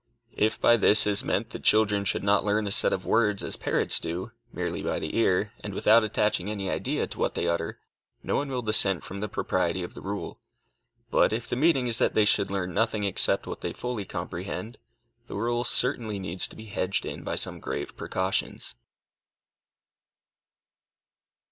If 0.35 0.59
by 0.59 0.77
this 0.77 1.05
is 1.05 1.23
meant 1.23 1.51
that 1.51 1.61
children 1.63 2.05
should 2.05 2.23
not 2.23 2.43
learn 2.43 2.65
a 2.65 2.71
set 2.71 2.91
of 2.91 3.05
words 3.05 3.43
as 3.43 3.55
parrots 3.55 3.99
do, 3.99 4.31
merely 4.51 4.81
by 4.81 4.97
the 4.97 5.15
ear, 5.15 5.53
and 5.59 5.75
without 5.75 6.03
attaching 6.03 6.49
any 6.49 6.71
idea 6.71 7.05
to 7.05 7.19
what 7.19 7.35
they 7.35 7.47
utter, 7.47 7.79
no 8.23 8.35
one 8.35 8.49
will 8.49 8.63
dissent 8.63 9.03
from 9.03 9.19
the 9.19 9.29
propriety 9.29 9.83
of 9.83 9.93
the 9.93 10.01
rule. 10.01 10.39
But 11.11 11.31
if 11.31 11.47
the 11.47 11.55
meaning 11.55 11.85
is 11.85 11.99
that 11.99 12.15
they 12.15 12.25
should 12.25 12.49
learn 12.49 12.73
nothing 12.73 13.03
except 13.03 13.45
what 13.45 13.61
they 13.61 13.73
fully 13.73 14.05
comprehend, 14.05 14.79
the 15.27 15.35
rule 15.35 15.63
certainly 15.63 16.17
needs 16.17 16.47
to 16.47 16.55
be 16.55 16.65
hedged 16.65 17.05
in 17.05 17.23
by 17.23 17.35
some 17.35 17.59
grave 17.59 17.95
precautions. 17.95 18.73